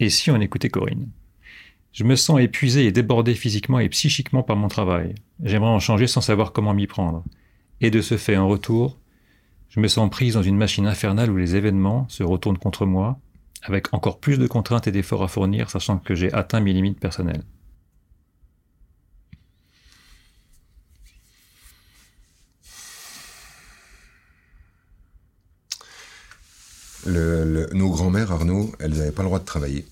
Et 0.00 0.10
si 0.10 0.30
on 0.30 0.40
écoutait 0.40 0.68
Corinne? 0.68 1.08
Je 1.92 2.04
me 2.04 2.16
sens 2.16 2.40
épuisé 2.40 2.86
et 2.86 2.92
débordé 2.92 3.34
physiquement 3.34 3.80
et 3.80 3.88
psychiquement 3.88 4.42
par 4.42 4.56
mon 4.56 4.68
travail. 4.68 5.14
J'aimerais 5.42 5.70
en 5.70 5.80
changer 5.80 6.06
sans 6.06 6.20
savoir 6.20 6.52
comment 6.52 6.74
m'y 6.74 6.86
prendre. 6.86 7.24
Et 7.80 7.90
de 7.90 8.00
ce 8.00 8.16
fait, 8.16 8.36
en 8.36 8.48
retour, 8.48 8.98
je 9.68 9.80
me 9.80 9.88
sens 9.88 10.10
prise 10.10 10.34
dans 10.34 10.42
une 10.42 10.56
machine 10.56 10.86
infernale 10.86 11.30
où 11.30 11.36
les 11.36 11.56
événements 11.56 12.06
se 12.08 12.22
retournent 12.22 12.58
contre 12.58 12.86
moi, 12.86 13.18
avec 13.62 13.92
encore 13.92 14.20
plus 14.20 14.38
de 14.38 14.46
contraintes 14.46 14.86
et 14.86 14.92
d'efforts 14.92 15.22
à 15.22 15.28
fournir, 15.28 15.70
sachant 15.70 15.98
que 15.98 16.14
j'ai 16.14 16.32
atteint 16.32 16.60
mes 16.60 16.72
limites 16.72 17.00
personnelles. 17.00 17.42
Nos 27.06 27.90
grands-mères, 27.90 28.32
Arnaud, 28.32 28.72
elles 28.80 28.92
n'avaient 28.92 29.12
pas 29.12 29.22
le 29.22 29.28
droit 29.28 29.38
de 29.38 29.44
travailler. 29.44 29.86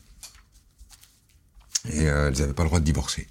Et 1.92 2.08
euh, 2.08 2.28
elles 2.28 2.38
n'avaient 2.38 2.52
pas 2.52 2.62
le 2.62 2.68
droit 2.68 2.80
de 2.80 2.84
divorcer. 2.84 3.28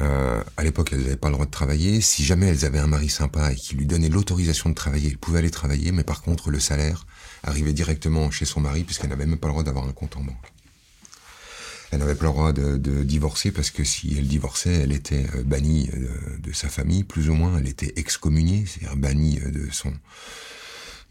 Euh, 0.00 0.42
à 0.56 0.64
l'époque, 0.64 0.90
elles 0.92 1.00
n'avaient 1.02 1.16
pas 1.16 1.28
le 1.28 1.34
droit 1.34 1.46
de 1.46 1.50
travailler. 1.50 2.00
Si 2.00 2.24
jamais 2.24 2.46
elles 2.46 2.64
avaient 2.64 2.78
un 2.78 2.86
mari 2.86 3.10
sympa 3.10 3.52
et 3.52 3.56
qui 3.56 3.74
lui 3.74 3.86
donnait 3.86 4.08
l'autorisation 4.08 4.70
de 4.70 4.74
travailler, 4.74 5.10
elles 5.10 5.18
pouvaient 5.18 5.40
aller 5.40 5.50
travailler, 5.50 5.92
mais 5.92 6.04
par 6.04 6.22
contre, 6.22 6.50
le 6.50 6.60
salaire 6.60 7.06
arrivait 7.42 7.74
directement 7.74 8.30
chez 8.30 8.44
son 8.44 8.60
mari 8.60 8.84
puisqu'elle 8.84 9.10
n'avait 9.10 9.26
même 9.26 9.38
pas 9.38 9.48
le 9.48 9.52
droit 9.52 9.64
d'avoir 9.64 9.86
un 9.86 9.92
compte 9.92 10.16
en 10.16 10.22
banque. 10.22 10.52
Elle 11.90 11.98
n'avait 11.98 12.14
pas 12.14 12.24
le 12.24 12.30
droit 12.30 12.52
de, 12.54 13.02
divorcer 13.02 13.52
parce 13.52 13.70
que 13.70 13.84
si 13.84 14.14
elle 14.16 14.26
divorçait, 14.26 14.72
elle 14.72 14.92
était 14.92 15.26
euh, 15.34 15.42
bannie 15.42 15.90
de, 16.42 16.52
sa 16.52 16.70
famille, 16.70 17.04
plus 17.04 17.28
ou 17.28 17.34
moins. 17.34 17.58
Elle 17.58 17.68
était 17.68 17.92
excommuniée, 17.96 18.64
c'est-à-dire 18.66 18.96
bannie 18.96 19.40
de 19.40 19.70
son 19.70 19.92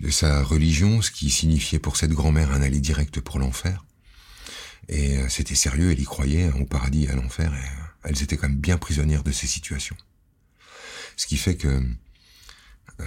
de 0.02 0.10
sa 0.10 0.42
religion, 0.44 1.02
ce 1.02 1.12
qui 1.12 1.30
signifiait 1.30 1.78
pour 1.78 1.96
cette 1.96 2.12
grand-mère 2.12 2.52
un 2.52 2.64
aller 2.64 2.80
direct 2.80 3.22
pour 3.22 3.38
l'enfer. 3.38 3.86
Et 4.90 5.18
euh, 5.18 5.30
c'était 5.30 5.56
sérieux, 5.56 5.92
elle 5.92 6.00
y 6.00 6.06
croyait 6.06 6.46
hein, 6.46 6.54
au 6.60 6.66
paradis 6.66 7.06
et 7.06 7.10
à 7.10 7.16
l'enfer, 7.16 7.54
et 7.54 7.58
euh, 7.58 8.10
elles 8.10 8.24
étaient 8.24 8.36
quand 8.36 8.50
même 8.50 8.58
bien 8.58 8.80
prisonnières 8.80 9.24
de 9.24 9.32
ces 9.32 9.46
situations. 9.46 9.96
Ce 11.18 11.28
qui 11.28 11.38
fait 11.38 11.56
que 11.56 11.84
euh, 13.00 13.06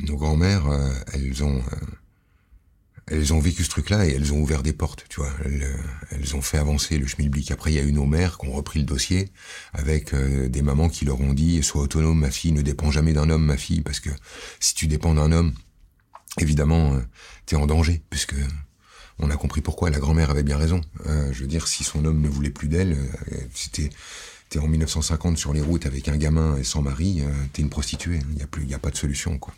nos 0.00 0.16
grands-mères, 0.16 0.66
elles 1.14 1.42
ont 1.44 1.62
elles 3.10 3.32
ont 3.32 3.40
vécu 3.40 3.64
ce 3.64 3.68
truc-là 3.70 4.06
et 4.06 4.12
elles 4.12 4.32
ont 4.32 4.40
ouvert 4.40 4.62
des 4.62 4.72
portes, 4.72 5.04
tu 5.08 5.20
vois. 5.20 5.32
Elles, 5.44 6.36
ont 6.36 6.42
fait 6.42 6.58
avancer 6.58 6.96
le 6.96 7.06
schmilblick. 7.06 7.50
Après, 7.50 7.72
il 7.72 7.74
y 7.74 7.80
a 7.80 7.82
eu 7.82 7.92
nos 7.92 8.06
mères 8.06 8.38
qui 8.38 8.46
ont 8.46 8.52
repris 8.52 8.78
le 8.78 8.84
dossier 8.84 9.30
avec 9.72 10.14
euh, 10.14 10.48
des 10.48 10.62
mamans 10.62 10.88
qui 10.88 11.04
leur 11.04 11.20
ont 11.20 11.32
dit 11.32 11.62
sois 11.62 11.82
autonome, 11.82 12.20
ma 12.20 12.30
fille, 12.30 12.52
ne 12.52 12.62
dépend 12.62 12.90
jamais 12.90 13.12
d'un 13.12 13.28
homme, 13.28 13.44
ma 13.44 13.56
fille, 13.56 13.80
parce 13.80 13.98
que 13.98 14.10
si 14.60 14.74
tu 14.74 14.86
dépends 14.86 15.14
d'un 15.14 15.32
homme, 15.32 15.52
évidemment, 16.38 16.94
euh, 16.94 17.00
t'es 17.46 17.56
en 17.56 17.66
danger, 17.66 18.00
puisque 18.10 18.36
on 19.18 19.28
a 19.30 19.36
compris 19.36 19.60
pourquoi. 19.60 19.90
La 19.90 19.98
grand-mère 19.98 20.30
avait 20.30 20.44
bien 20.44 20.56
raison. 20.56 20.80
Euh, 21.06 21.32
je 21.32 21.40
veux 21.40 21.48
dire, 21.48 21.66
si 21.66 21.82
son 21.82 22.04
homme 22.04 22.20
ne 22.20 22.28
voulait 22.28 22.50
plus 22.50 22.68
d'elle, 22.68 22.96
si 23.52 23.70
t'es 23.70 24.58
en 24.58 24.68
1950 24.68 25.36
sur 25.36 25.52
les 25.52 25.60
routes 25.60 25.86
avec 25.86 26.08
un 26.08 26.16
gamin 26.16 26.56
et 26.56 26.64
sans 26.64 26.80
mari, 26.80 27.22
t'es 27.52 27.62
une 27.62 27.70
prostituée. 27.70 28.20
Il 28.30 28.36
n'y 28.36 28.42
a 28.42 28.46
plus, 28.46 28.62
il 28.62 28.70
y 28.70 28.74
a 28.74 28.78
pas 28.78 28.90
de 28.90 28.96
solution, 28.96 29.36
quoi. 29.38 29.52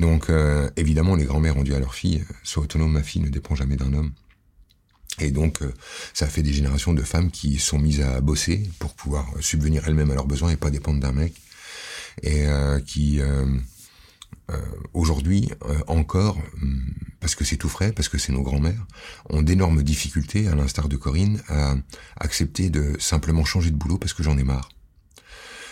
Donc 0.00 0.30
euh, 0.30 0.70
évidemment, 0.76 1.16
les 1.16 1.24
grands-mères 1.24 1.56
ont 1.56 1.62
dit 1.62 1.74
à 1.74 1.80
leur 1.80 1.94
fille, 1.94 2.24
sois 2.42 2.62
autonome, 2.62 2.92
ma 2.92 3.02
fille 3.02 3.22
ne 3.22 3.28
dépend 3.28 3.54
jamais 3.54 3.76
d'un 3.76 3.92
homme. 3.92 4.12
Et 5.20 5.32
donc, 5.32 5.62
euh, 5.62 5.74
ça 6.14 6.28
fait 6.28 6.42
des 6.42 6.52
générations 6.52 6.94
de 6.94 7.02
femmes 7.02 7.30
qui 7.32 7.58
sont 7.58 7.78
mises 7.78 8.00
à 8.00 8.20
bosser 8.20 8.70
pour 8.78 8.94
pouvoir 8.94 9.26
subvenir 9.40 9.82
elles-mêmes 9.86 10.12
à 10.12 10.14
leurs 10.14 10.28
besoins 10.28 10.50
et 10.50 10.56
pas 10.56 10.70
dépendre 10.70 11.00
d'un 11.00 11.12
mec. 11.12 11.34
Et 12.22 12.46
euh, 12.46 12.80
qui, 12.80 13.20
aujourd'hui, 14.94 15.50
encore, 15.88 16.38
hum, 16.62 16.82
parce 17.20 17.34
que 17.34 17.44
c'est 17.44 17.56
tout 17.56 17.68
frais, 17.68 17.92
parce 17.92 18.08
que 18.08 18.18
c'est 18.18 18.32
nos 18.32 18.42
grands-mères, 18.42 18.86
ont 19.28 19.42
d'énormes 19.42 19.82
difficultés, 19.82 20.46
à 20.48 20.54
l'instar 20.54 20.88
de 20.88 20.96
Corinne, 20.96 21.42
à 21.48 21.74
accepter 22.16 22.70
de 22.70 22.96
simplement 23.00 23.44
changer 23.44 23.70
de 23.70 23.76
boulot 23.76 23.98
parce 23.98 24.12
que 24.14 24.22
j'en 24.22 24.38
ai 24.38 24.44
marre. 24.44 24.68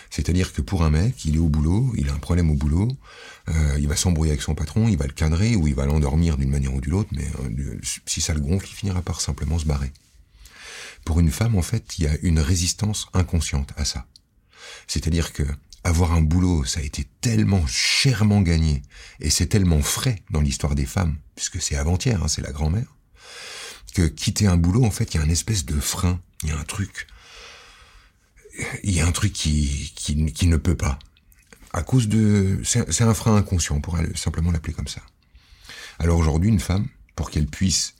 C'est-à-dire 0.09 0.53
que 0.53 0.61
pour 0.61 0.83
un 0.83 0.89
mec, 0.89 1.25
il 1.25 1.35
est 1.35 1.39
au 1.39 1.49
boulot, 1.49 1.93
il 1.97 2.09
a 2.09 2.13
un 2.13 2.19
problème 2.19 2.49
au 2.49 2.55
boulot, 2.55 2.89
euh, 3.49 3.77
il 3.79 3.87
va 3.87 3.95
s'embrouiller 3.95 4.31
avec 4.31 4.41
son 4.41 4.55
patron, 4.55 4.87
il 4.87 4.97
va 4.97 5.05
le 5.05 5.13
cadrer 5.13 5.55
ou 5.55 5.67
il 5.67 5.75
va 5.75 5.85
l'endormir 5.85 6.37
d'une 6.37 6.49
manière 6.49 6.73
ou 6.73 6.81
d'une 6.81 6.93
autre, 6.93 7.09
mais 7.11 7.27
euh, 7.43 7.79
si 8.05 8.21
ça 8.21 8.33
le 8.33 8.39
gonfle, 8.39 8.67
il 8.69 8.75
finira 8.75 9.01
par 9.01 9.21
simplement 9.21 9.59
se 9.59 9.65
barrer. 9.65 9.91
Pour 11.05 11.19
une 11.19 11.31
femme, 11.31 11.55
en 11.55 11.61
fait, 11.61 11.97
il 11.97 12.05
y 12.05 12.07
a 12.07 12.17
une 12.21 12.39
résistance 12.39 13.07
inconsciente 13.13 13.71
à 13.77 13.85
ça. 13.85 14.05
C'est-à-dire 14.87 15.33
que 15.33 15.43
avoir 15.83 16.11
un 16.11 16.21
boulot, 16.21 16.65
ça 16.65 16.81
a 16.81 16.83
été 16.83 17.07
tellement 17.21 17.65
chèrement 17.65 18.41
gagné 18.41 18.81
et 19.21 19.29
c'est 19.29 19.47
tellement 19.47 19.81
frais 19.81 20.21
dans 20.31 20.41
l'histoire 20.41 20.75
des 20.75 20.85
femmes, 20.85 21.15
puisque 21.35 21.61
c'est 21.61 21.75
avant-hier, 21.75 22.21
hein, 22.21 22.27
c'est 22.27 22.41
la 22.41 22.51
grand-mère, 22.51 22.97
que 23.93 24.07
quitter 24.07 24.47
un 24.47 24.57
boulot, 24.57 24.83
en 24.83 24.91
fait, 24.91 25.13
il 25.13 25.17
y 25.17 25.19
a 25.21 25.23
une 25.23 25.31
espèce 25.31 25.65
de 25.65 25.79
frein, 25.79 26.19
il 26.43 26.49
y 26.49 26.51
a 26.51 26.57
un 26.57 26.63
truc 26.63 27.07
il 28.83 28.91
y 28.91 29.01
a 29.01 29.07
un 29.07 29.11
truc 29.11 29.33
qui, 29.33 29.93
qui, 29.95 30.31
qui 30.33 30.47
ne 30.47 30.57
peut 30.57 30.77
pas. 30.77 30.99
À 31.73 31.83
cause 31.83 32.07
de... 32.07 32.59
C'est 32.63 33.01
un 33.01 33.13
frein 33.13 33.35
inconscient, 33.35 33.79
pour 33.81 33.97
simplement 34.15 34.51
l'appeler 34.51 34.73
comme 34.73 34.87
ça. 34.87 35.01
Alors 35.99 36.17
aujourd'hui, 36.17 36.49
une 36.49 36.59
femme, 36.59 36.87
pour 37.15 37.29
qu'elle 37.29 37.47
puisse 37.47 37.95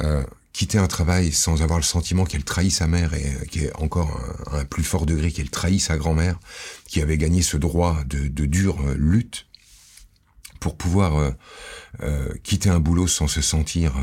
euh, 0.00 0.24
quitter 0.52 0.78
un 0.78 0.86
travail 0.86 1.32
sans 1.32 1.62
avoir 1.62 1.78
le 1.78 1.84
sentiment 1.84 2.24
qu'elle 2.24 2.44
trahit 2.44 2.72
sa 2.72 2.86
mère 2.86 3.14
et 3.14 3.26
euh, 3.56 3.70
encore 3.74 4.20
un, 4.50 4.58
un, 4.58 4.64
plus 4.64 4.84
fort 4.84 5.06
degré 5.06 5.30
qu'elle 5.32 5.50
trahit 5.50 5.80
sa 5.80 5.96
grand-mère, 5.96 6.38
qui 6.86 7.00
avait 7.00 7.18
gagné 7.18 7.42
ce 7.42 7.56
droit 7.56 8.02
de, 8.04 8.28
de 8.28 8.46
dure 8.46 8.80
euh, 8.80 8.94
lutte 8.96 9.46
pour 10.60 10.76
pouvoir 10.76 11.16
euh, 11.16 11.30
euh, 12.02 12.34
quitter 12.42 12.70
un 12.70 12.80
boulot 12.80 13.06
sans 13.06 13.28
se 13.28 13.42
sentir 13.42 13.94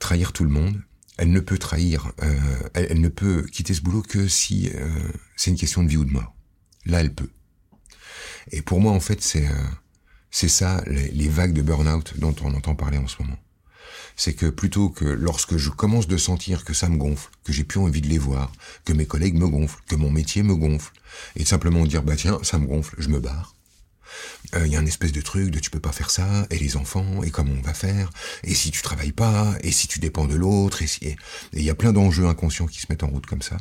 trahir 0.00 0.32
tout 0.32 0.42
le 0.42 0.50
monde, 0.50 0.82
elle 1.18 1.30
ne 1.30 1.40
peut 1.40 1.58
trahir, 1.58 2.12
euh, 2.22 2.38
elle, 2.74 3.00
ne 3.00 3.08
peut 3.08 3.42
quitter 3.42 3.74
ce 3.74 3.82
boulot 3.82 4.02
que 4.02 4.28
si 4.28 4.70
euh, 4.74 4.88
c'est 5.36 5.50
une 5.50 5.56
question 5.56 5.82
de 5.82 5.88
vie 5.88 5.96
ou 5.96 6.04
de 6.04 6.12
mort. 6.12 6.34
Là, 6.86 7.00
elle 7.00 7.14
peut. 7.14 7.30
Et 8.50 8.62
pour 8.62 8.80
moi, 8.80 8.92
en 8.92 9.00
fait, 9.00 9.22
c'est 9.22 9.46
euh, 9.46 9.64
c'est 10.30 10.48
ça 10.48 10.82
les, 10.86 11.28
vagues 11.28 11.52
de 11.52 11.62
burn-out 11.62 12.14
dont 12.18 12.34
on 12.42 12.54
entend 12.54 12.74
parler 12.74 12.98
en 12.98 13.06
ce 13.06 13.22
moment. 13.22 13.38
C'est 14.16 14.32
que 14.32 14.46
plutôt 14.46 14.88
que 14.88 15.04
lorsque 15.04 15.56
je 15.56 15.70
commence 15.70 16.08
de 16.08 16.16
sentir 16.16 16.64
que 16.64 16.72
ça 16.72 16.88
me 16.88 16.96
gonfle, 16.96 17.30
que 17.44 17.52
j'ai 17.52 17.64
plus 17.64 17.80
envie 17.80 18.00
de 18.00 18.08
les 18.08 18.18
voir, 18.18 18.50
que 18.84 18.92
mes 18.92 19.06
collègues 19.06 19.36
me 19.36 19.48
gonflent, 19.48 19.82
que 19.86 19.94
mon 19.94 20.10
métier 20.10 20.42
me 20.42 20.54
gonfle, 20.54 20.92
et 21.36 21.44
simplement 21.44 21.84
dire 21.86 22.02
bah 22.02 22.16
tiens, 22.16 22.38
ça 22.42 22.58
me 22.58 22.66
gonfle, 22.66 22.96
je 22.98 23.08
me 23.08 23.20
barre 23.20 23.54
il 24.54 24.58
euh, 24.58 24.66
y 24.66 24.76
a 24.76 24.78
un 24.78 24.86
espèce 24.86 25.12
de 25.12 25.20
truc 25.20 25.50
de 25.50 25.58
tu 25.58 25.70
peux 25.70 25.80
pas 25.80 25.92
faire 25.92 26.10
ça, 26.10 26.46
et 26.50 26.58
les 26.58 26.76
enfants, 26.76 27.22
et 27.22 27.30
comment 27.30 27.54
on 27.58 27.62
va 27.62 27.72
faire, 27.72 28.10
et 28.44 28.54
si 28.54 28.70
tu 28.70 28.82
travailles 28.82 29.12
pas, 29.12 29.54
et 29.62 29.72
si 29.72 29.88
tu 29.88 29.98
dépends 29.98 30.26
de 30.26 30.34
l'autre, 30.34 30.82
et 30.82 31.16
il 31.54 31.62
y 31.62 31.70
a 31.70 31.74
plein 31.74 31.92
d'enjeux 31.92 32.26
inconscients 32.26 32.66
qui 32.66 32.80
se 32.80 32.86
mettent 32.90 33.02
en 33.02 33.08
route 33.08 33.26
comme 33.26 33.42
ça. 33.42 33.56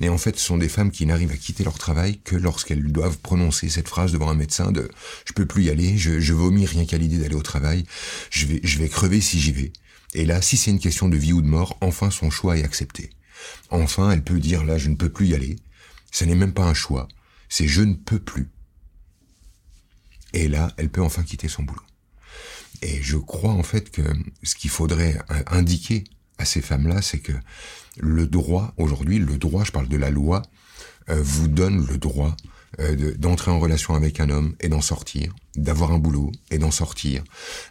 Et 0.00 0.08
en 0.08 0.18
fait, 0.18 0.36
ce 0.36 0.44
sont 0.44 0.58
des 0.58 0.68
femmes 0.68 0.90
qui 0.90 1.06
n'arrivent 1.06 1.32
à 1.32 1.36
quitter 1.36 1.64
leur 1.64 1.78
travail 1.78 2.20
que 2.22 2.36
lorsqu'elles 2.36 2.92
doivent 2.92 3.18
prononcer 3.18 3.68
cette 3.68 3.88
phrase 3.88 4.12
devant 4.12 4.28
un 4.28 4.34
médecin 4.34 4.72
de 4.72 4.90
je 5.26 5.32
peux 5.32 5.46
plus 5.46 5.64
y 5.64 5.70
aller, 5.70 5.96
je, 5.96 6.20
je 6.20 6.32
vomis 6.34 6.66
rien 6.66 6.84
qu'à 6.84 6.98
l'idée 6.98 7.18
d'aller 7.18 7.34
au 7.34 7.42
travail, 7.42 7.86
je 8.30 8.46
vais, 8.46 8.60
je 8.62 8.78
vais 8.78 8.88
crever 8.88 9.20
si 9.20 9.40
j'y 9.40 9.52
vais. 9.52 9.72
Et 10.14 10.24
là, 10.26 10.42
si 10.42 10.56
c'est 10.56 10.70
une 10.70 10.78
question 10.78 11.08
de 11.08 11.16
vie 11.16 11.32
ou 11.32 11.42
de 11.42 11.46
mort, 11.46 11.76
enfin 11.80 12.10
son 12.10 12.30
choix 12.30 12.58
est 12.58 12.64
accepté. 12.64 13.10
Enfin, 13.70 14.10
elle 14.10 14.22
peut 14.22 14.38
dire 14.38 14.64
là, 14.64 14.78
je 14.78 14.88
ne 14.88 14.96
peux 14.96 15.10
plus 15.10 15.28
y 15.28 15.34
aller. 15.34 15.56
Ce 16.10 16.24
n'est 16.24 16.34
même 16.34 16.52
pas 16.54 16.64
un 16.64 16.74
choix, 16.74 17.08
c'est 17.48 17.68
je 17.68 17.82
ne 17.82 17.94
peux 17.94 18.18
plus. 18.18 18.48
Et 20.32 20.48
là, 20.48 20.72
elle 20.76 20.88
peut 20.88 21.02
enfin 21.02 21.22
quitter 21.22 21.48
son 21.48 21.62
boulot. 21.62 21.82
Et 22.82 23.00
je 23.02 23.16
crois 23.16 23.52
en 23.52 23.62
fait 23.62 23.90
que 23.90 24.02
ce 24.42 24.54
qu'il 24.54 24.70
faudrait 24.70 25.18
indiquer 25.46 26.04
à 26.38 26.44
ces 26.44 26.60
femmes-là, 26.60 27.00
c'est 27.02 27.20
que 27.20 27.32
le 27.98 28.26
droit, 28.26 28.74
aujourd'hui, 28.76 29.18
le 29.18 29.38
droit, 29.38 29.64
je 29.64 29.72
parle 29.72 29.88
de 29.88 29.96
la 29.96 30.10
loi, 30.10 30.42
euh, 31.08 31.20
vous 31.22 31.48
donne 31.48 31.86
le 31.86 31.98
droit 31.98 32.36
euh, 32.80 33.14
d'entrer 33.16 33.50
en 33.50 33.58
relation 33.58 33.94
avec 33.94 34.20
un 34.20 34.28
homme 34.28 34.54
et 34.60 34.68
d'en 34.68 34.80
sortir, 34.80 35.34
d'avoir 35.54 35.92
un 35.92 35.98
boulot 35.98 36.32
et 36.50 36.58
d'en 36.58 36.70
sortir, 36.70 37.24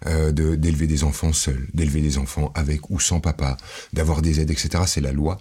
euh, 0.07 0.31
d'élever 0.31 0.87
des 0.87 1.03
enfants 1.03 1.33
seuls, 1.33 1.67
d'élever 1.73 2.01
des 2.01 2.17
enfants 2.17 2.51
avec 2.55 2.89
ou 2.89 2.99
sans 2.99 3.19
papa, 3.19 3.57
d'avoir 3.93 4.21
des 4.21 4.39
aides, 4.39 4.51
etc. 4.51 4.83
C'est 4.87 5.01
la 5.01 5.11
loi. 5.11 5.37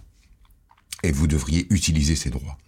Et 1.02 1.12
vous 1.12 1.26
devriez 1.26 1.66
utiliser 1.70 2.16
ces 2.16 2.30
droits. 2.30 2.58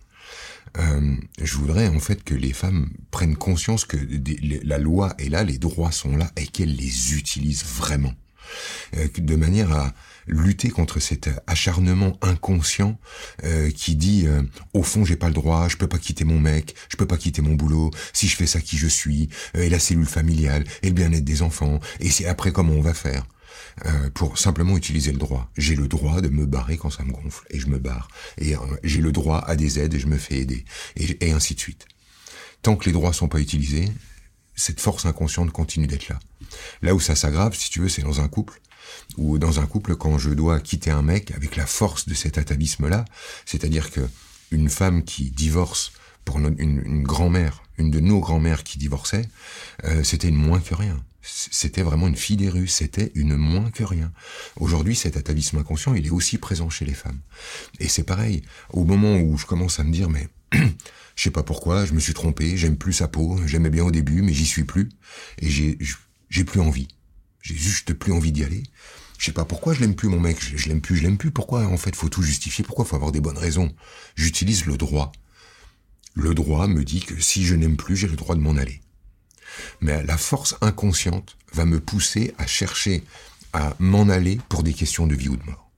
Euh, 0.79 1.15
je 1.43 1.57
voudrais 1.57 1.89
en 1.89 2.01
fait 2.01 2.23
que 2.23 2.35
les 2.35 2.53
femmes 2.53 2.91
prennent 3.11 3.37
conscience 3.37 3.85
que 3.85 3.97
la 4.65 4.79
loi 4.79 5.15
est 5.19 5.29
là, 5.29 5.43
les 5.45 5.59
droits 5.59 5.93
sont 5.93 6.17
là 6.17 6.31
et 6.37 6.47
qu'elles 6.47 6.75
les 6.75 7.15
utilisent 7.15 7.65
vraiment. 7.65 8.13
Euh, 8.97 9.09
de 9.17 9.37
manière 9.37 9.73
à 9.73 9.93
lutter 10.29 10.71
contre 10.71 11.01
cet 11.01 11.29
acharnement 11.47 12.17
inconscient 12.23 12.99
euh, 13.45 13.71
qui 13.71 13.97
dit 13.97 14.27
au 14.73 14.83
fond 14.83 15.05
j'ai 15.05 15.17
pas 15.17 15.29
le 15.29 15.35
droit, 15.35 15.69
je 15.69 15.77
peux 15.77 15.89
pas 15.89 15.99
quitter 15.99 16.25
mon 16.25 16.39
mec, 16.39 16.75
je 16.89 16.97
peux 16.97 17.07
pas 17.07 17.17
quitter 17.17 17.43
mon 17.43 17.55
boulot, 17.55 17.91
si 18.13 18.29
je 18.29 18.37
fais 18.37 18.47
ça 18.47 18.61
qui 18.61 18.77
je 18.77 18.89
suis, 18.89 19.29
et 19.55 19.69
la 19.69 19.79
cellule 19.79 20.07
familiale, 20.07 20.65
et 20.83 20.89
le 20.89 20.95
bien-être 20.95 21.25
des 21.25 21.43
enfants, 21.43 21.81
et 22.01 22.11
c'est 22.11 22.27
après 22.27 22.53
comment 22.53 22.75
on 22.75 22.81
va 22.81 22.95
faire. 22.95 23.25
Euh, 23.85 24.09
pour 24.15 24.39
simplement 24.39 24.75
utiliser 24.75 25.13
le 25.13 25.19
droit. 25.19 25.51
J'ai 25.59 25.77
le 25.77 25.87
droit 25.87 26.23
de 26.23 26.29
me 26.29 26.47
barrer 26.47 26.79
quand 26.79 26.89
ça 26.89 27.05
me 27.05 27.13
gonfle 27.13 27.45
et 27.51 27.61
je 27.61 27.67
me 27.67 27.79
barre. 27.79 28.09
Et 28.39 28.57
euh, 28.57 28.59
j'ai 28.83 29.03
le 29.03 29.13
droit 29.13 29.45
à 29.47 29.55
des 29.55 29.79
aides 29.79 29.93
et 29.93 29.99
je 29.99 30.07
me 30.07 30.17
fais 30.17 30.39
aider. 30.39 30.65
Et, 30.97 31.31
ainsi 31.31 31.55
de 31.55 31.61
suite. 31.61 31.87
Tant 32.63 32.77
que 32.77 32.87
les 32.87 32.93
droits 32.93 33.13
sont 33.13 33.29
pas 33.29 33.39
utilisés, 33.39 33.93
cette 34.55 34.81
force 34.81 35.05
inconsciente 35.05 35.51
continue 35.53 35.87
d'être 35.87 36.09
là. 36.09 36.19
Là 36.81 36.95
où 36.95 37.01
ça 37.01 37.15
s'aggrave, 37.15 37.55
si 37.55 37.69
tu 37.69 37.81
veux, 37.81 37.91
c'est 37.91 38.01
dans 38.01 38.23
un 38.23 38.29
couple 38.29 38.61
ou 39.19 39.39
dans 39.39 39.61
un 39.61 39.67
couple 39.67 39.95
quand 39.95 40.17
je 40.17 40.31
dois 40.31 40.59
quitter 40.61 40.91
un 40.91 41.03
mec 41.03 41.33
avec 41.33 41.55
la 41.57 41.67
force 41.67 42.09
de 42.09 42.15
cet 42.15 42.39
atavisme-là, 42.39 43.05
c'est-à-dire 43.45 43.91
que 43.91 44.09
une 44.53 44.71
femme 44.71 45.05
qui 45.05 45.31
divorce 45.31 45.93
pour 46.27 46.39
une, 46.39 46.59
une 46.59 47.03
grand-mère, 47.03 47.63
une 47.79 47.91
de 47.91 48.01
nos 48.01 48.21
grand-mères 48.21 48.65
qui 48.65 48.77
divorçait, 48.79 49.27
euh, 49.85 50.03
c'était 50.03 50.29
une 50.29 50.35
moins 50.35 50.61
que 50.61 50.75
rien. 50.75 51.03
C'était 51.23 51.83
vraiment 51.83 52.07
une 52.07 52.17
fille 52.17 52.37
des 52.37 52.49
rues, 52.49 52.69
c'était 52.69 53.11
une 53.15 53.37
moins 53.37 53.71
que 53.71 53.83
rien. 53.83 54.13
Aujourd'hui, 54.57 54.95
cet 54.95 55.17
atavisme 55.17 55.59
inconscient, 55.59 55.95
il 55.95 56.07
est 56.07 56.11
aussi 56.11 56.39
présent 56.39 56.69
chez 56.69 56.85
les 56.85 56.95
femmes. 56.95 57.19
Et 57.81 57.89
c'est 57.89 58.05
pareil, 58.05 58.43
au 58.71 58.85
moment 58.85 59.17
où 59.17 59.37
je 59.37 59.47
commence 59.47 59.81
à 59.81 59.85
me 59.85 59.93
dire, 59.93 60.09
mais 60.09 60.29
je 60.53 61.23
sais 61.23 61.31
pas 61.31 61.43
pourquoi, 61.43 61.85
je 61.85 61.95
me 61.95 62.01
suis 62.01 62.15
trompé, 62.15 62.57
j'aime 62.57 62.77
plus 62.77 62.93
sa 62.93 63.09
peau, 63.09 63.41
j'aimais 63.47 63.71
bien 63.71 63.85
au 63.85 63.91
début, 63.91 64.23
mais 64.23 64.33
j'y 64.33 64.47
suis 64.47 64.65
plus, 64.65 64.89
et 65.41 65.49
j'ai, 65.49 66.45
plus 66.45 66.61
envie. 66.61 66.89
J'ai 67.43 67.57
juste 67.57 67.93
plus 67.95 68.13
envie 68.13 68.33
d'y 68.33 68.45
aller. 68.45 68.63
Je 69.19 69.27
sais 69.27 69.33
pas 69.33 69.45
pourquoi 69.45 69.75
je 69.75 69.81
l'aime 69.81 69.95
plus 69.95 70.09
mon 70.09 70.21
mec, 70.21 70.39
je, 70.41 70.69
l'aime 70.69 70.81
plus, 70.81 70.97
je 70.97 71.03
l'aime 71.03 71.19
plus. 71.19 71.31
Pourquoi 71.31 71.67
en 71.67 71.77
fait 71.77 71.97
faut 71.97 72.09
tout 72.09 72.23
justifier? 72.23 72.65
Pourquoi 72.65 72.85
faut 72.85 72.97
avoir 72.97 73.13
des 73.13 73.21
bonnes 73.21 73.39
raisons? 73.39 73.75
J'utilise 74.15 74.67
le 74.67 74.77
droit. 74.77 75.11
Le 76.17 76.35
droit 76.35 76.67
me 76.67 76.83
dit 76.83 77.01
que 77.01 77.21
si 77.21 77.45
je 77.45 77.55
n'aime 77.55 77.77
plus, 77.77 77.97
j'ai 77.97 78.09
le 78.09 78.17
droit 78.17 78.35
de 78.35 78.41
m'en 78.41 78.57
aller. 78.57 78.81
Mais 79.81 80.03
la 80.03 80.17
force 80.17 80.57
inconsciente 80.61 81.37
va 81.53 81.65
me 81.65 81.79
pousser 81.79 82.35
à 82.39 82.47
chercher 82.47 83.05
à 83.53 83.77
m'en 83.79 84.09
aller 84.09 84.41
pour 84.49 84.63
des 84.63 84.73
questions 84.73 85.07
de 85.07 85.15
vie 85.15 85.29
ou 85.29 85.37
de 85.37 85.45
mort. 85.45 85.71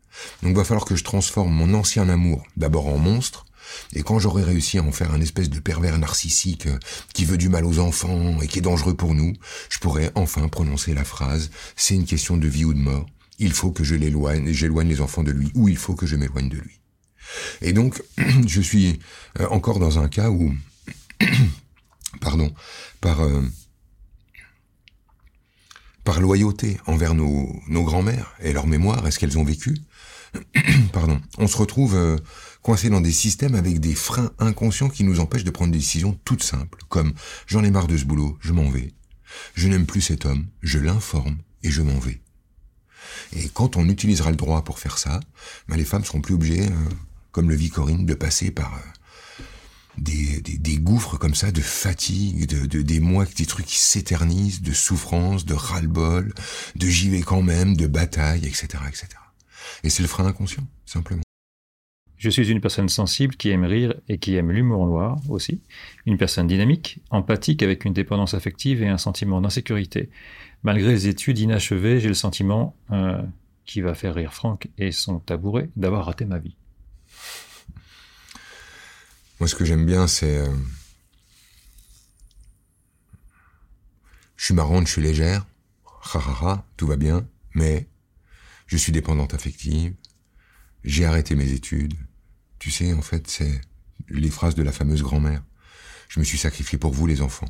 Donc 0.42 0.52
il 0.52 0.56
va 0.56 0.64
falloir 0.64 0.86
que 0.86 0.96
je 0.96 1.04
transforme 1.04 1.52
mon 1.52 1.74
ancien 1.74 2.08
amour 2.08 2.44
d'abord 2.56 2.86
en 2.86 2.98
monstre, 2.98 3.44
et 3.92 4.02
quand 4.02 4.18
j'aurai 4.18 4.42
réussi 4.42 4.78
à 4.78 4.82
en 4.82 4.92
faire 4.92 5.12
un 5.12 5.20
espèce 5.20 5.50
de 5.50 5.60
pervers 5.60 5.98
narcissique 5.98 6.66
euh, 6.66 6.78
qui 7.12 7.26
veut 7.26 7.36
du 7.36 7.50
mal 7.50 7.66
aux 7.66 7.80
enfants 7.80 8.40
et 8.40 8.48
qui 8.48 8.60
est 8.60 8.62
dangereux 8.62 8.94
pour 8.94 9.14
nous, 9.14 9.34
je 9.68 9.78
pourrai 9.78 10.10
enfin 10.14 10.48
prononcer 10.48 10.94
la 10.94 11.04
phrase 11.04 11.50
c'est 11.76 11.94
une 11.94 12.06
question 12.06 12.38
de 12.38 12.48
vie 12.48 12.64
ou 12.64 12.72
de 12.72 12.78
mort 12.78 13.06
il 13.38 13.52
faut 13.52 13.70
que 13.70 13.84
je 13.84 13.94
l'éloigne, 13.94 14.52
j'éloigne 14.52 14.88
les 14.88 15.00
enfants 15.00 15.22
de 15.22 15.30
lui, 15.30 15.50
ou 15.54 15.68
il 15.68 15.76
faut 15.76 15.94
que 15.94 16.06
je 16.06 16.16
m'éloigne 16.16 16.48
de 16.48 16.58
lui. 16.58 16.77
Et 17.62 17.72
donc, 17.72 18.02
je 18.46 18.60
suis 18.60 18.98
euh, 19.40 19.46
encore 19.48 19.78
dans 19.78 19.98
un 19.98 20.08
cas 20.08 20.30
où, 20.30 20.54
pardon, 22.20 22.52
par 23.00 23.20
euh, 23.20 23.42
par 26.04 26.20
loyauté 26.20 26.78
envers 26.86 27.14
nos, 27.14 27.54
nos 27.68 27.82
grands-mères 27.82 28.34
et 28.40 28.54
leur 28.54 28.66
mémoire, 28.66 29.06
est-ce 29.06 29.18
qu'elles 29.18 29.38
ont 29.38 29.44
vécu 29.44 29.76
Pardon. 30.92 31.20
On 31.36 31.46
se 31.46 31.56
retrouve 31.56 31.94
euh, 31.96 32.16
coincé 32.62 32.88
dans 32.88 33.02
des 33.02 33.12
systèmes 33.12 33.54
avec 33.54 33.78
des 33.78 33.94
freins 33.94 34.32
inconscients 34.38 34.88
qui 34.88 35.04
nous 35.04 35.20
empêchent 35.20 35.44
de 35.44 35.50
prendre 35.50 35.72
des 35.72 35.78
décisions 35.78 36.18
toutes 36.24 36.42
simples, 36.42 36.78
comme 36.88 37.12
j'en 37.46 37.62
ai 37.62 37.70
marre 37.70 37.88
de 37.88 37.96
ce 37.96 38.04
boulot, 38.04 38.38
je 38.40 38.52
m'en 38.52 38.70
vais. 38.70 38.94
Je 39.54 39.68
n'aime 39.68 39.84
plus 39.84 40.00
cet 40.00 40.24
homme, 40.24 40.46
je 40.62 40.78
l'informe 40.78 41.36
et 41.62 41.70
je 41.70 41.82
m'en 41.82 41.98
vais. 41.98 42.22
Et 43.36 43.48
quand 43.50 43.76
on 43.76 43.88
utilisera 43.88 44.30
le 44.30 44.36
droit 44.36 44.64
pour 44.64 44.78
faire 44.78 44.98
ça, 44.98 45.20
ben 45.68 45.76
les 45.76 45.84
femmes 45.84 46.04
seront 46.04 46.20
plus 46.20 46.34
obligées, 46.34 46.68
comme 47.32 47.48
le 47.48 47.56
vit 47.56 47.70
Corinne, 47.70 48.06
de 48.06 48.14
passer 48.14 48.50
par 48.50 48.74
euh, 48.74 49.42
des, 49.98 50.40
des, 50.40 50.78
gouffres 50.78 51.18
comme 51.18 51.34
ça 51.34 51.50
de 51.50 51.60
fatigue, 51.60 52.46
de, 52.46 52.66
de 52.66 52.82
des 52.82 53.00
mois, 53.00 53.24
des 53.24 53.46
trucs 53.46 53.66
qui 53.66 53.78
s'éternisent, 53.78 54.62
de 54.62 54.72
souffrance, 54.72 55.44
de 55.44 55.54
ras-le-bol, 55.54 56.32
de 56.76 56.86
j'y 56.86 57.10
vais 57.10 57.22
quand 57.22 57.42
même, 57.42 57.76
de 57.76 57.86
bataille, 57.86 58.46
etc., 58.46 58.66
etc. 58.86 59.08
Et 59.84 59.90
c'est 59.90 60.02
le 60.02 60.08
frein 60.08 60.26
inconscient, 60.26 60.66
simplement. 60.86 61.22
Je 62.16 62.30
suis 62.30 62.50
une 62.50 62.60
personne 62.60 62.88
sensible 62.88 63.36
qui 63.36 63.50
aime 63.50 63.64
rire 63.64 63.94
et 64.08 64.18
qui 64.18 64.34
aime 64.34 64.50
l'humour 64.50 64.86
noir 64.86 65.18
aussi. 65.28 65.60
Une 66.04 66.18
personne 66.18 66.48
dynamique, 66.48 67.00
empathique 67.10 67.62
avec 67.62 67.84
une 67.84 67.92
dépendance 67.92 68.34
affective 68.34 68.82
et 68.82 68.88
un 68.88 68.98
sentiment 68.98 69.40
d'insécurité. 69.40 70.10
Malgré 70.64 70.90
les 70.90 71.06
études 71.06 71.38
inachevées, 71.38 72.00
j'ai 72.00 72.08
le 72.08 72.14
sentiment, 72.14 72.74
euh, 72.90 73.22
qui 73.64 73.82
va 73.82 73.94
faire 73.94 74.16
rire 74.16 74.34
Franck 74.34 74.68
et 74.78 74.90
son 74.90 75.20
tabouret, 75.20 75.70
d'avoir 75.76 76.06
raté 76.06 76.24
ma 76.24 76.38
vie. 76.38 76.56
Moi, 79.40 79.48
ce 79.48 79.54
que 79.54 79.64
j'aime 79.64 79.86
bien, 79.86 80.06
c'est... 80.08 80.38
Euh, 80.38 80.56
je 84.36 84.44
suis 84.44 84.54
marrante, 84.54 84.86
je 84.86 84.92
suis 84.92 85.02
légère, 85.02 85.46
ha, 86.14 86.64
tout 86.76 86.86
va 86.86 86.96
bien, 86.96 87.26
mais 87.54 87.88
je 88.66 88.76
suis 88.76 88.92
dépendante 88.92 89.34
affective, 89.34 89.94
j'ai 90.84 91.04
arrêté 91.04 91.34
mes 91.34 91.52
études. 91.52 91.94
Tu 92.58 92.70
sais, 92.70 92.92
en 92.92 93.02
fait, 93.02 93.28
c'est 93.28 93.60
les 94.08 94.30
phrases 94.30 94.54
de 94.54 94.62
la 94.62 94.72
fameuse 94.72 95.02
grand-mère. 95.02 95.42
Je 96.08 96.20
me 96.20 96.24
suis 96.24 96.38
sacrifié 96.38 96.78
pour 96.78 96.92
vous, 96.92 97.06
les 97.06 97.20
enfants. 97.20 97.48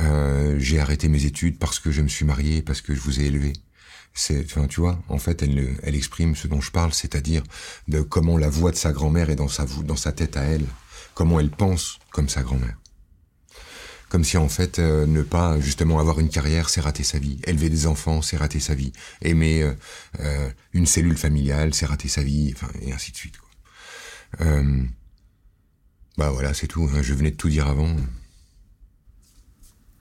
Euh, 0.00 0.58
j'ai 0.58 0.80
arrêté 0.80 1.08
mes 1.08 1.24
études 1.24 1.58
parce 1.58 1.78
que 1.78 1.90
je 1.90 2.02
me 2.02 2.08
suis 2.08 2.24
marié, 2.24 2.62
parce 2.62 2.80
que 2.80 2.94
je 2.94 3.00
vous 3.00 3.20
ai 3.20 3.24
élevé. 3.24 3.52
C'est, 4.14 4.44
enfin, 4.44 4.66
tu 4.66 4.80
vois, 4.80 5.02
en 5.08 5.18
fait, 5.18 5.42
elle, 5.42 5.76
elle 5.82 5.94
exprime 5.94 6.36
ce 6.36 6.46
dont 6.46 6.60
je 6.60 6.70
parle, 6.70 6.92
c'est-à-dire 6.92 7.42
de 7.88 8.00
comment 8.02 8.38
la 8.38 8.48
voix 8.48 8.70
de 8.70 8.76
sa 8.76 8.92
grand-mère 8.92 9.30
est 9.30 9.36
dans 9.36 9.48
sa, 9.48 9.64
dans 9.64 9.96
sa 9.96 10.12
tête 10.12 10.36
à 10.36 10.42
elle, 10.42 10.66
comment 11.14 11.40
elle 11.40 11.50
pense 11.50 11.98
comme 12.10 12.28
sa 12.28 12.42
grand-mère. 12.42 12.76
Comme 14.08 14.24
si 14.24 14.36
en 14.36 14.48
fait 14.48 14.78
euh, 14.78 15.06
ne 15.06 15.22
pas 15.22 15.58
justement 15.58 15.98
avoir 15.98 16.20
une 16.20 16.28
carrière, 16.28 16.68
c'est 16.68 16.82
rater 16.82 17.02
sa 17.02 17.18
vie. 17.18 17.40
Élever 17.46 17.70
des 17.70 17.86
enfants, 17.86 18.20
c'est 18.20 18.36
rater 18.36 18.60
sa 18.60 18.74
vie. 18.74 18.92
Aimer 19.22 19.62
euh, 19.62 19.72
euh 20.20 20.50
une 20.74 20.86
cellule 20.86 21.16
familiale, 21.16 21.72
c'est 21.74 21.86
rater 21.86 22.08
sa 22.08 22.22
vie, 22.22 22.52
enfin 22.54 22.68
et 22.82 22.92
ainsi 22.92 23.12
de 23.12 23.16
suite. 23.16 23.34
Quoi. 23.38 23.48
Bah 26.18 26.30
voilà, 26.30 26.52
c'est 26.52 26.66
tout. 26.66 26.88
Hein. 26.92 27.00
Je 27.02 27.14
venais 27.14 27.30
de 27.30 27.36
tout 27.36 27.48
dire 27.48 27.66
avant. 27.66 27.96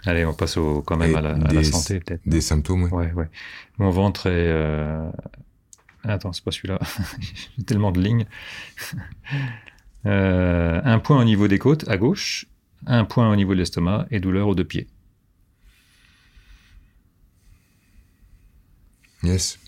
Allez, 0.03 0.25
on 0.25 0.33
passe 0.33 0.57
au, 0.57 0.81
quand 0.81 0.97
même 0.97 1.15
à 1.15 1.21
la, 1.21 1.63
santé, 1.63 1.99
peut-être. 1.99 2.21
Des 2.25 2.41
symptômes, 2.41 2.83
ouais. 2.83 2.91
Ouais, 2.91 3.13
ouais. 3.13 3.29
Mon 3.77 3.91
ventre 3.91 4.27
est... 4.27 4.47
Euh... 4.47 5.09
Attends, 6.03 6.33
c'est 6.33 6.43
pas 6.43 6.51
celui-là. 6.51 6.79
J'ai 7.57 7.63
tellement 7.63 7.91
de 7.91 8.01
lignes. 8.01 8.25
Euh, 10.05 10.81
un 10.83 10.99
point 10.99 11.19
au 11.21 11.23
niveau 11.23 11.47
des 11.47 11.59
côtes, 11.59 11.87
à 11.87 11.97
gauche. 11.97 12.45
Un 12.87 13.05
point 13.05 13.31
au 13.31 13.35
niveau 13.35 13.53
de 13.53 13.59
l'estomac 13.59 14.07
et 14.09 14.19
douleur 14.19 14.47
aux 14.47 14.55
deux 14.55 14.63
pieds. 14.63 14.87
Yes. 19.23 19.59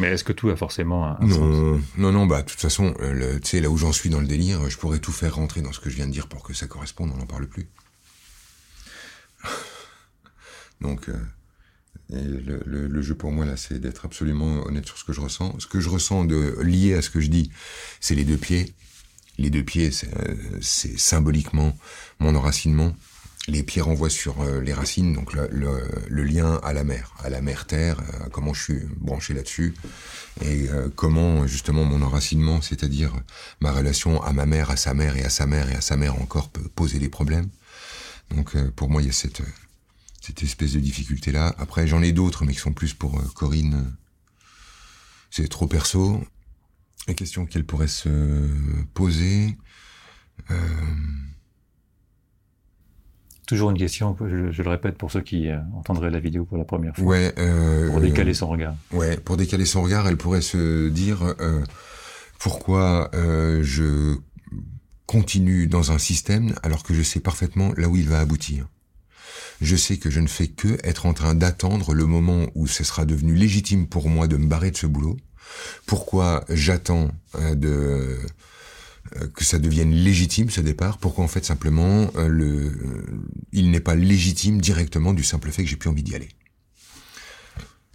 Mais 0.00 0.08
est-ce 0.08 0.24
que 0.24 0.32
tout 0.32 0.48
a 0.50 0.56
forcément 0.56 1.06
un, 1.06 1.18
non, 1.20 1.80
non, 1.98 2.12
non, 2.12 2.26
bah, 2.26 2.42
de 2.42 2.48
toute 2.48 2.58
façon, 2.58 2.94
tu 2.94 3.48
sais, 3.48 3.60
là 3.60 3.68
où 3.68 3.76
j'en 3.76 3.92
suis 3.92 4.08
dans 4.08 4.20
le 4.20 4.26
délire, 4.26 4.68
je 4.70 4.78
pourrais 4.78 4.98
tout 4.98 5.12
faire 5.12 5.34
rentrer 5.34 5.60
dans 5.60 5.72
ce 5.72 5.80
que 5.80 5.90
je 5.90 5.96
viens 5.96 6.06
de 6.06 6.12
dire 6.12 6.26
pour 6.26 6.42
que 6.42 6.54
ça 6.54 6.66
corresponde, 6.66 7.10
on 7.14 7.18
n'en 7.18 7.26
parle 7.26 7.46
plus. 7.46 7.68
Donc, 10.80 11.08
euh, 11.08 11.18
le, 12.12 13.02
jeu 13.02 13.14
pour 13.14 13.32
moi 13.32 13.44
là, 13.44 13.56
c'est 13.56 13.78
d'être 13.78 14.04
absolument 14.04 14.66
honnête 14.66 14.86
sur 14.86 14.98
ce 14.98 15.04
que 15.04 15.12
je 15.12 15.20
ressens. 15.20 15.54
Ce 15.58 15.66
que 15.66 15.80
je 15.80 15.88
ressens 15.88 16.24
de 16.24 16.58
lié 16.62 16.94
à 16.94 17.02
ce 17.02 17.10
que 17.10 17.20
je 17.20 17.28
dis, 17.28 17.50
c'est 18.00 18.14
les 18.14 18.24
deux 18.24 18.36
pieds. 18.36 18.74
Les 19.38 19.50
deux 19.50 19.62
pieds, 19.62 19.90
c'est 19.90 20.12
euh, 20.18 20.34
symboliquement 20.60 21.76
mon 22.18 22.34
enracinement. 22.34 22.94
Les 23.48 23.62
pieds 23.62 23.80
renvoient 23.80 24.10
sur 24.10 24.42
euh, 24.42 24.60
les 24.60 24.74
racines, 24.74 25.14
donc 25.14 25.32
le, 25.32 26.22
lien 26.24 26.60
à 26.62 26.72
la 26.72 26.84
mer, 26.84 27.14
à 27.24 27.30
la 27.30 27.40
mer 27.40 27.66
terre, 27.66 27.96
comment 28.32 28.52
je 28.52 28.62
suis 28.62 28.80
branché 28.96 29.32
là-dessus, 29.32 29.74
et 30.44 30.66
comment 30.94 31.46
justement 31.46 31.84
mon 31.84 32.02
enracinement, 32.02 32.60
c'est-à-dire 32.60 33.14
ma 33.60 33.72
relation 33.72 34.22
à 34.22 34.32
ma 34.32 34.46
mère, 34.46 34.70
à 34.70 34.76
sa 34.76 34.94
mère 34.94 35.16
et 35.16 35.24
à 35.24 35.30
sa 35.30 35.46
mère 35.46 35.70
et 35.70 35.74
à 35.74 35.80
sa 35.80 35.96
mère 35.96 36.20
encore 36.20 36.50
peut 36.50 36.68
poser 36.74 36.98
des 36.98 37.08
problèmes. 37.08 37.48
Donc 38.30 38.56
pour 38.72 38.90
moi, 38.90 39.00
il 39.00 39.06
y 39.06 39.10
a 39.10 39.12
cette 39.12 39.42
cette 40.20 40.42
espèce 40.42 40.74
de 40.74 40.80
difficulté-là. 40.80 41.54
Après, 41.58 41.86
j'en 41.86 42.02
ai 42.02 42.12
d'autres, 42.12 42.44
mais 42.44 42.52
qui 42.52 42.58
sont 42.58 42.72
plus 42.72 42.94
pour 42.94 43.18
euh, 43.18 43.22
Corinne. 43.34 43.92
C'est 45.30 45.48
trop 45.48 45.66
perso. 45.66 46.22
La 47.08 47.14
question 47.14 47.46
qu'elle 47.46 47.64
pourrait 47.64 47.88
se 47.88 48.48
poser. 48.92 49.56
Euh, 50.50 50.56
Toujours 53.46 53.70
une 53.70 53.78
question, 53.78 54.16
je, 54.20 54.62
le 54.62 54.68
répète 54.68 54.96
pour 54.96 55.10
ceux 55.10 55.22
qui 55.22 55.48
euh, 55.48 55.58
entendraient 55.74 56.10
la 56.10 56.20
vidéo 56.20 56.44
pour 56.44 56.56
la 56.56 56.64
première 56.64 56.94
fois. 56.94 57.04
Ouais, 57.04 57.34
pour 57.90 58.00
décaler 58.00 58.34
son 58.34 58.48
regard. 58.48 58.76
Ouais, 58.92 59.16
pour 59.16 59.36
décaler 59.36 59.64
son 59.64 59.82
regard, 59.82 60.06
elle 60.06 60.16
pourrait 60.16 60.42
se 60.42 60.88
dire 60.88 61.34
pourquoi 62.38 63.10
je 63.12 64.18
continue 65.06 65.66
dans 65.66 65.90
un 65.90 65.98
système 65.98 66.54
alors 66.62 66.84
que 66.84 66.94
je 66.94 67.02
sais 67.02 67.18
parfaitement 67.18 67.72
là 67.76 67.88
où 67.88 67.96
il 67.96 68.08
va 68.08 68.20
aboutir 68.20 68.68
je 69.60 69.76
sais 69.76 69.98
que 69.98 70.10
je 70.10 70.20
ne 70.20 70.26
fais 70.26 70.48
que 70.48 70.78
être 70.84 71.06
en 71.06 71.12
train 71.12 71.34
d'attendre 71.34 71.94
le 71.94 72.06
moment 72.06 72.46
où 72.54 72.66
ce 72.66 72.84
sera 72.84 73.04
devenu 73.04 73.34
légitime 73.34 73.86
pour 73.86 74.08
moi 74.08 74.26
de 74.26 74.36
me 74.36 74.46
barrer 74.46 74.70
de 74.70 74.76
ce 74.76 74.86
boulot. 74.86 75.16
Pourquoi 75.86 76.44
j'attends 76.48 77.10
euh, 77.34 78.16
euh, 79.16 79.26
que 79.34 79.44
ça 79.44 79.58
devienne 79.58 79.92
légitime 79.92 80.50
ce 80.50 80.60
départ? 80.60 80.98
Pourquoi 80.98 81.24
en 81.24 81.28
fait 81.28 81.44
simplement 81.44 82.10
euh, 82.16 82.70
il 83.52 83.70
n'est 83.70 83.80
pas 83.80 83.94
légitime 83.94 84.60
directement 84.60 85.12
du 85.12 85.24
simple 85.24 85.50
fait 85.50 85.64
que 85.64 85.68
j'ai 85.68 85.76
plus 85.76 85.90
envie 85.90 86.02
d'y 86.02 86.14
aller? 86.14 86.28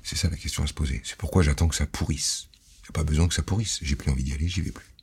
C'est 0.04 0.18
ça 0.18 0.30
la 0.30 0.38
question 0.38 0.64
à 0.64 0.68
se 0.68 0.74
poser. 0.74 1.02
C'est 1.04 1.18
pourquoi 1.18 1.42
j'attends 1.42 1.68
que 1.68 1.76
ça 1.76 1.88
pourrisse. 1.88 2.48
J'ai 2.86 2.94
pas 2.94 3.04
besoin 3.04 3.28
que 3.28 3.34
ça 3.34 3.42
pourrisse. 3.42 3.80
J'ai 3.82 3.96
plus 3.96 4.12
envie 4.12 4.24
d'y 4.24 4.34
aller, 4.34 4.48
j'y 4.48 4.62
vais 4.62 4.72
plus. 4.72 4.95